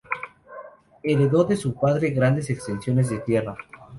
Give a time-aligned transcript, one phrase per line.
[1.03, 3.55] Heredó de su padre grandes extensiones de tierra.